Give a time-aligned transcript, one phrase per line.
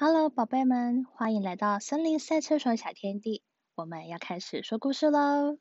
[0.00, 3.42] Hello，宝贝们，欢迎来到森林赛车手小天地。
[3.74, 5.58] 我们要开始说故事喽。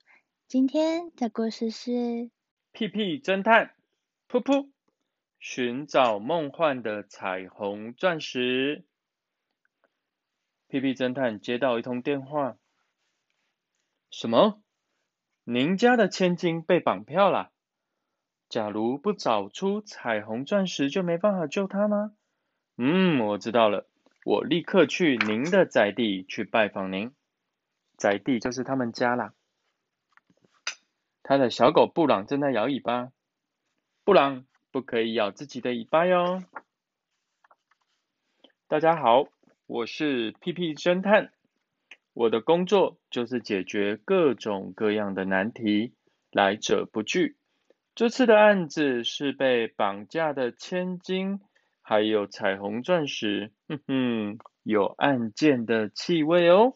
[0.48, 1.90] 今天的故事是
[2.72, 3.66] 《屁屁侦探》，
[4.30, 4.70] 噗噗，
[5.40, 8.86] 寻找梦幻的彩虹钻石。
[10.68, 12.58] 屁屁侦探接到一通电话，
[14.12, 14.62] 什么？
[15.46, 17.50] 您家的千金被绑票了？
[18.48, 22.12] 假如不找出彩虹钻石，就没办法救她吗？
[22.78, 23.90] 嗯，我知道了，
[24.28, 27.14] 我立刻去您的宅地去拜访您。
[27.98, 29.34] 宅地就是他们家啦。
[31.24, 33.14] 他的小狗布朗正在摇尾巴。
[34.04, 36.44] 布朗不可以咬自己的尾巴哟。
[38.68, 39.30] 大家好，
[39.66, 41.32] 我是屁屁侦探。
[42.12, 45.94] 我的工作就是解决各种各样的难题，
[46.32, 47.38] 来者不拒。
[47.96, 51.40] 这次的案子是被绑架的千金，
[51.90, 56.74] 还有彩虹钻石，哼哼，有案件的气味哦。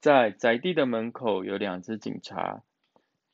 [0.00, 2.64] 在宅地的门口有两只警察，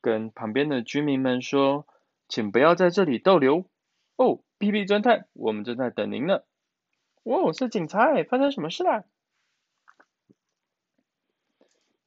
[0.02, 1.86] 跟旁边的居民们说
[2.28, 3.64] ：“请不要在这里逗留。”
[4.16, 6.42] 哦，屁屁侦探，我们正在等您呢。
[7.22, 9.04] 哦，是警察，发生什么事啦？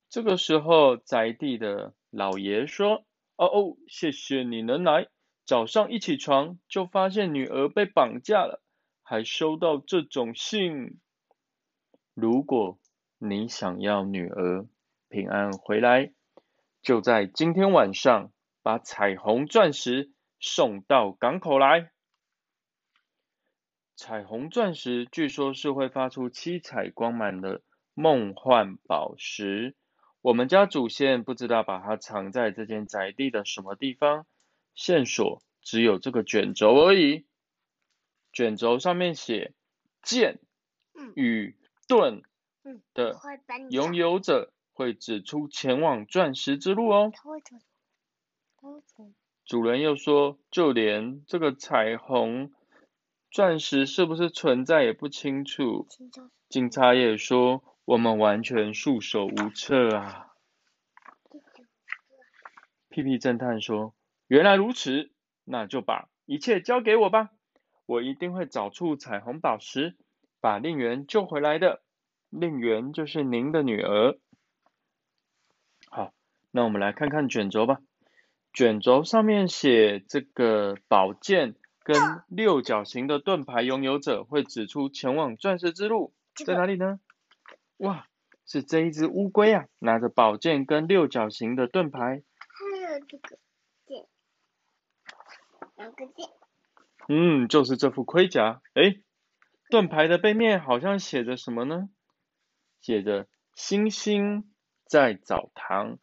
[0.10, 3.04] 这个时候，宅地的老爷说。
[3.36, 5.08] 哦哦，谢谢你能来。
[5.48, 8.62] 早上一起床就发现女儿被绑架了，
[9.02, 11.00] 还收到这种信。
[12.14, 12.78] 如果
[13.18, 14.68] 你想要女儿
[15.08, 16.12] 平安回来，
[16.82, 21.92] 就在今天晚上把彩虹钻石送到港口来。
[23.96, 27.62] 彩虹钻石据说是会发出七彩光芒的
[27.94, 29.78] 梦幻宝石。
[30.22, 34.26] 我们家祖先不知道把它藏在这间宅地的什么地方，
[34.78, 37.26] 线索只有这个卷轴而已。
[38.32, 39.52] 卷轴上面写
[40.02, 40.40] 剑
[41.16, 41.58] 与
[41.90, 42.24] 盾
[42.94, 43.20] 的
[43.70, 47.12] 拥有者会指出前往钻石之路哦。
[49.44, 52.54] 主人又说，就连这个彩虹
[53.30, 55.86] 钻石是不是存在也不清楚。
[56.48, 57.62] 警察也说。
[57.88, 60.34] 我们完全束手无策啊！
[62.90, 63.96] 屁屁侦探说
[64.28, 65.12] ：“原来如此，
[65.44, 67.30] 那就把一切交给我吧，
[67.86, 69.96] 我一定会找出彩虹宝石，
[70.42, 71.82] 把令媛救回来的。
[72.30, 74.18] 令媛就是您的女儿。”
[75.90, 76.14] 好，
[76.52, 77.80] 那我们来看看卷轴吧。
[78.52, 81.96] 卷轴上面写这个宝剑跟
[82.28, 86.14] 六角形的盾牌拥有者会指出前往钻石之路，
[86.46, 87.00] 在哪里呢？
[87.78, 88.08] 哇，
[88.46, 92.00] 是这一只乌龟啊，拿着宝剑跟六角形的盾牌。
[92.00, 93.40] 还有这个剑，
[95.78, 96.30] 两个剑。
[97.08, 98.62] 嗯，就是这副盔甲。
[98.74, 98.98] 哎，
[99.70, 101.90] 盾牌的背面好像写着什么呢？
[102.82, 104.52] 写着“星星
[104.86, 105.98] 在澡堂”，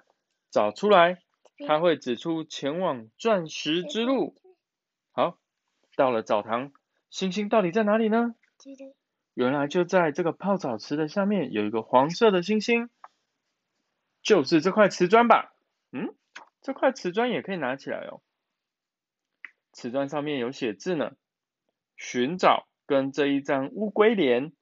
[0.50, 1.22] 找出来，
[1.66, 4.34] 它会指出前往钻石之路。
[5.12, 5.38] 好，
[5.96, 6.72] 到了澡堂，
[7.10, 8.34] 星星到底在哪里呢？
[9.34, 12.88] 原来就在这个泡澡池的下面有一个黄色的星星，
[14.22, 15.52] 就是这块瓷砖吧？
[15.92, 16.14] 嗯，
[16.62, 18.22] 这块瓷砖也可以拿起来哦。
[19.74, 21.12] 瓷砖上面有写字呢，
[21.96, 24.52] 寻找跟这一张乌龟脸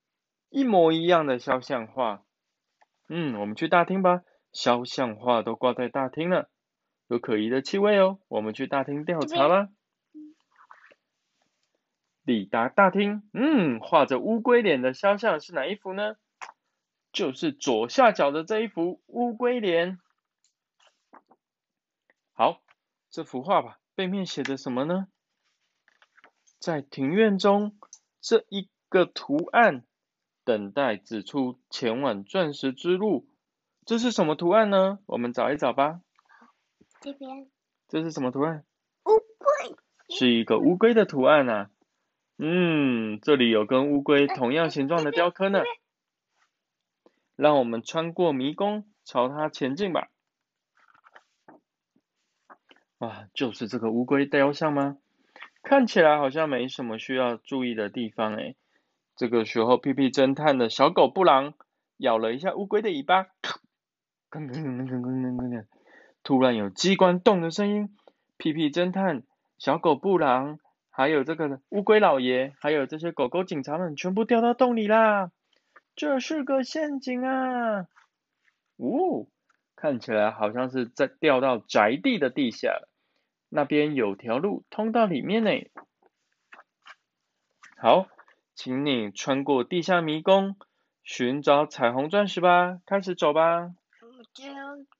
[0.48, 2.24] 一模一样的肖像画。
[3.08, 6.50] 嗯，我们去大厅吧，肖像画都挂在大厅了，
[7.06, 8.18] 有可疑的气味哦。
[8.28, 9.68] 我们去大厅调查吧。
[12.24, 16.16] 抵达大厅，嗯，画着乌龟脸的肖像是哪一幅呢？
[17.12, 19.98] 就是左下角的这一幅乌龟脸。
[22.32, 22.62] 好，
[23.10, 25.08] 这幅画吧，背面写着什么呢？
[26.58, 27.76] 在庭院中，
[28.20, 29.84] 这一个图案
[30.44, 33.28] 等待指出前往钻石之路。
[33.84, 35.00] 这是什么图案呢？
[35.06, 36.00] 我们找一找吧。
[37.00, 37.50] 这边。
[37.88, 38.64] 这是什么图案？
[39.04, 39.76] 乌龟。
[40.08, 41.70] 是一个乌龟的图案啊。
[42.38, 45.62] 嗯，这里有跟乌龟同样形状的雕刻呢。
[47.34, 50.11] 让我们穿过迷宫，朝它前进吧。
[53.02, 54.96] 哇，就是这个乌龟雕像吗？
[55.64, 58.54] 看起来好像没什么需要注意的地方诶。
[59.16, 61.54] 这个时候，屁屁侦探的小狗布朗
[61.96, 63.26] 咬了一下乌龟的尾巴，
[66.22, 67.96] 突然有机关动的声音。
[68.36, 69.24] 屁屁侦探，
[69.58, 70.60] 小狗布朗。
[70.88, 75.32] 还有这个乌龟老爷，还有这些狗狗警察们，全部掉到洞里啦！
[75.96, 77.86] 这是个陷阱啊！
[78.76, 79.28] 呜，
[79.74, 82.90] 看起来好像是在掉到宅地的地下了，
[83.54, 85.50] 那边有条路通到里面呢。
[87.76, 88.06] 好，
[88.54, 90.56] 请你穿过地下迷宫，
[91.04, 92.78] 寻找彩虹钻石吧。
[92.86, 93.74] 开始走吧。
[94.32, 94.42] 走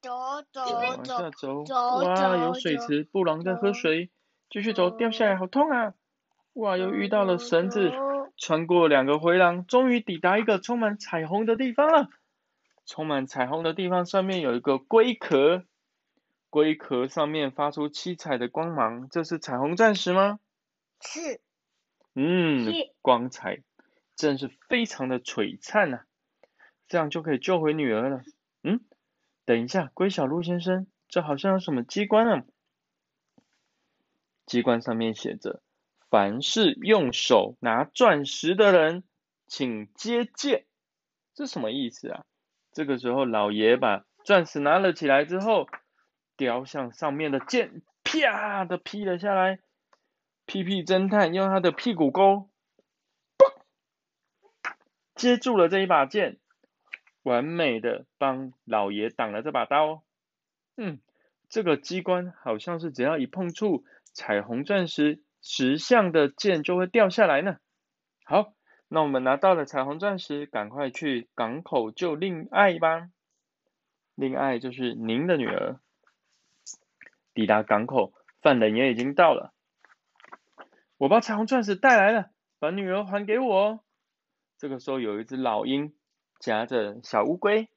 [0.03, 4.11] 走走往走下走，走哇，走有水走池，布朗在喝走水。
[4.51, 5.95] 继续走，掉下来，好痛啊！
[6.53, 7.97] 哇，又遇到了走绳子，走
[8.37, 12.11] 穿过两个回廊，终于抵达一个充满彩虹的地方了。
[12.85, 15.65] 充满彩虹的地方上面有一个龟壳，
[16.53, 20.39] 龟壳上面发出七彩的光芒，这是彩虹钻石吗？
[21.01, 21.41] 是
[22.15, 22.71] 嗯，
[23.01, 23.63] 光彩
[24.17, 26.03] 真是非常的璀璨呐、
[26.89, 28.23] 这样就可以救回女儿了。
[28.63, 28.81] 嗯，
[29.47, 32.45] 等一下，龟小鹿先生，这好像有什么机关啊？
[34.45, 35.63] 机关上面写着：
[36.11, 39.05] 凡是用手拿钻石的人，
[39.47, 40.67] 请接见。
[41.33, 42.27] 这什么意思啊？
[42.73, 45.67] 这个时候，老爷把钻石拿了起来之后，
[46.37, 49.59] 雕像上面的剑啪的劈了下来。
[50.45, 52.51] 屁屁侦探用他的屁股沟，
[53.39, 53.53] 嘣
[55.15, 56.39] 接住了这一把剑，
[57.23, 60.03] 完美的帮老爷挡了这把刀。
[60.77, 61.01] 嗯，
[61.49, 67.59] 这个机关好像是只要一碰触彩虹钻石，石像的剑就会掉下来呢。
[68.25, 68.53] 好，
[68.89, 73.09] 那我们拿到了彩虹钻石，赶快去港口救令爱吧。
[74.17, 75.79] 令爱就是您的女儿。
[77.35, 79.53] 抵达港口，犯人也已经到了。
[80.99, 83.85] 我把彩虹钻石带来了，把女儿还给我。
[84.59, 85.95] 这个时候有一只老鹰
[86.39, 87.69] 夹着小乌龟，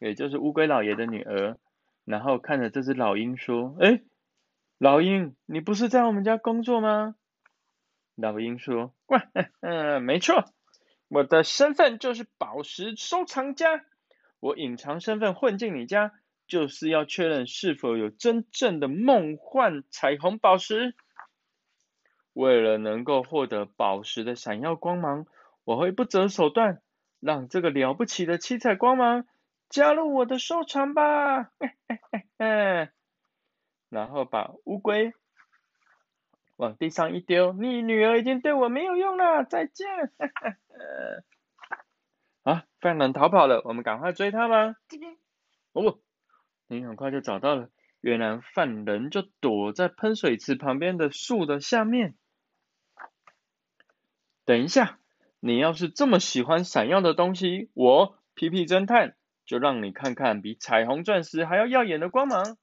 [0.00, 1.56] 也就是乌龟老爷的女儿，
[2.04, 4.02] 然后看着这只老鹰说：“哎，
[4.76, 7.14] 老鹰，你不是在我们家工作吗？”
[8.16, 9.18] 老鹰说：“喂，
[9.60, 10.44] 嗯，没错，
[11.08, 13.84] 我的身份就是宝石收藏家，
[14.40, 16.12] 我隐藏身份混进你家，
[16.54, 20.94] 就是要确认是否有真正的梦幻彩虹宝石。”
[22.32, 25.26] 为了能够获得宝石的闪耀光芒，
[25.64, 26.80] 我会不择手段，
[27.18, 29.26] 让这个了不起的七彩光芒
[29.68, 31.50] 加入我的收藏吧。
[33.88, 35.12] 然后把乌龟
[36.54, 39.88] 往地上一丢，你女儿已经对我没有用了，再见。
[42.44, 44.76] 啊，犯人逃跑了，我们赶快追他吧。
[44.86, 45.16] 这边
[45.72, 45.98] 哦，
[46.66, 47.70] 你很快就找到了，
[48.00, 52.16] 原来犯人就躲在喷水池旁边的树的下面。
[54.44, 54.98] 等一下，
[55.40, 59.16] 你要是这么喜欢闪耀的东西，我皮皮侦探
[59.46, 62.56] 就让你看看比彩虹钻石还要耀眼的光芒。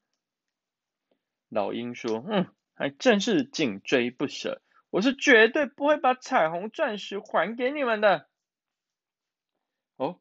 [1.49, 8.27] 老鹰说：“嗯，还真是紧追不舍，我是绝对不会把彩虹钻石还给你们的。”
[9.97, 10.19] 哦，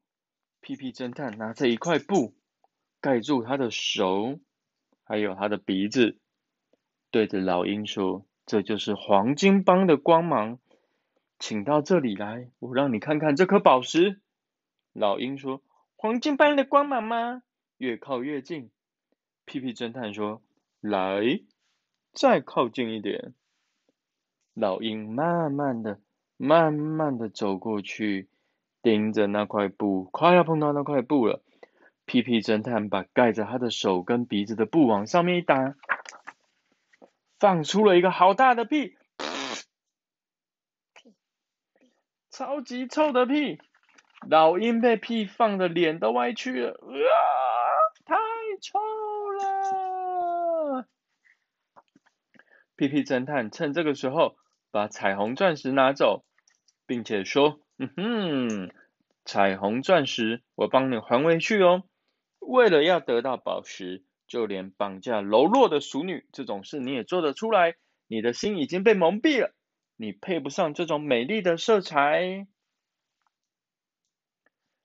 [0.60, 2.34] 屁屁侦探拿着一块布
[3.00, 4.38] 盖住他的手，
[5.05, 6.19] 还有他的鼻子，
[7.11, 10.58] 对着老鹰说：“这就是黄金帮的光芒，
[11.38, 14.20] 请到这里来，我让你看看这颗宝石。”
[14.93, 15.62] 老鹰说
[15.97, 17.43] ：“黄金般的光芒吗？”
[17.79, 18.70] 越靠越近。
[19.44, 20.43] 屁屁侦探说
[20.81, 21.41] ：“来，
[22.12, 23.35] 再靠近一点。”
[24.55, 26.00] 老鹰慢慢的、
[26.37, 28.29] 慢慢的走过去。
[28.82, 31.43] 盯着那块布，快要碰到那块布了。
[32.10, 35.76] 屁屁侦探把盖着他的手跟鼻子的布往上面一打，
[37.38, 38.96] 放出了一个好大的屁，
[42.28, 43.60] 超级臭的屁。
[44.28, 47.06] 老鹰被屁放的脸都歪曲了，啊，
[48.04, 48.16] 太
[48.61, 48.80] 臭
[49.30, 50.88] 了！
[52.75, 54.35] 屁屁侦探趁这个时候
[54.73, 56.25] 把彩虹钻石拿走，
[56.88, 57.61] 并且说。
[57.78, 58.73] 嗯哼，
[59.25, 61.85] 彩虹钻石，我帮你还回去哦。
[62.40, 67.76] 为了要得到宝石，就连绑架柔弱的淑女这种事你也做得出来？
[68.09, 69.54] 你的心已经被蒙蔽了，
[69.97, 72.49] 你配不上这种美丽的色彩。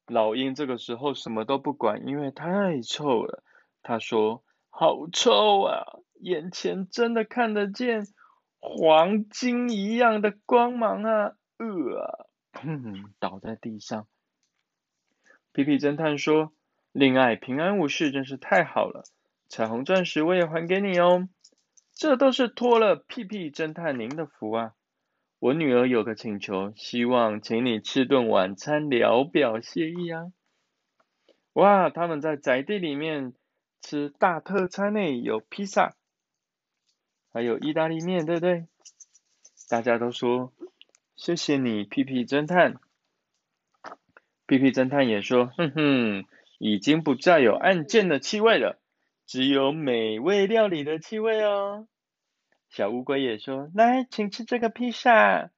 [0.05, 3.43] 老鹰这个时候什么都不管，因为太臭了。
[3.81, 5.81] 他说：“好臭啊！
[6.19, 8.05] 眼前真的看得见
[8.59, 12.27] 黄金一样的光芒啊！”呃。
[13.19, 14.07] 倒在地上。
[15.51, 16.53] 皮皮侦探说
[16.95, 19.03] ：“恋爱平安无事，真是太好了。
[19.49, 21.27] 彩虹钻石我也还给你哦，
[21.93, 24.71] 这都是托了屁屁侦探您的福啊。
[25.39, 30.31] 我女儿有个请求，希望请你吃顿晚餐，聊表谢意啊。”
[31.51, 31.89] 哇！
[31.89, 33.33] 他们在宅地里面
[33.81, 35.97] 吃大特餐呢，有披萨，
[37.33, 38.67] 还有意大利面，对不对？
[39.67, 40.53] 大家都说。
[41.17, 42.75] 谢谢你，屁屁侦探。
[44.45, 46.25] 屁屁侦探也说：“哼哼，
[46.57, 48.79] 已经不再有案件的气味了，
[49.25, 51.88] 只有美味料理的气味哦。”
[52.69, 55.51] 小乌龟也说：“来，请吃这个披萨。”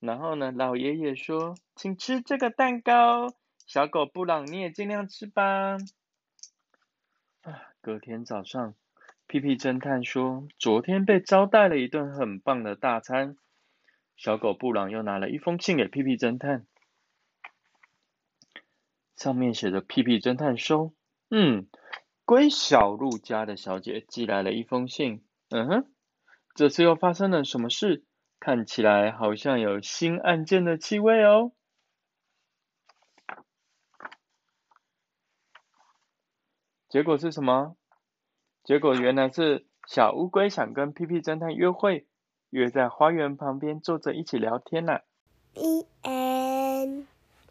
[0.00, 3.34] 然后呢，老爷爷说：“请吃这个蛋糕。”
[3.66, 5.76] 小狗布朗，你也尽量吃吧。
[7.42, 8.74] 啊，隔天早上，
[9.26, 13.36] 屁屁侦探说：“昨天被招待了一顿很棒的大餐。”
[14.16, 16.66] 小狗布朗又拿了一封信给屁屁侦探，
[19.22, 20.92] 上面写着：“屁屁侦探收。”
[21.30, 21.68] 嗯，
[22.24, 25.24] 归小鹿家的小姐寄来了一封信。
[25.48, 25.92] 嗯哼，
[26.56, 28.04] 这次又发生了什么事？
[28.40, 31.52] 看起来好像有新案件的气味哦。
[36.88, 37.76] 结果是什么？
[38.64, 42.08] 结果原来是小乌龟想跟屁屁侦探约会，
[42.50, 45.00] 约在花园旁边坐着一起聊天呢。